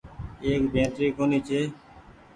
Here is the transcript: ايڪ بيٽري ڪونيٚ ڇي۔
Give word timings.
ايڪ 0.43 0.61
بيٽري 0.73 1.07
ڪونيٚ 1.17 1.45
ڇي۔ 1.47 1.61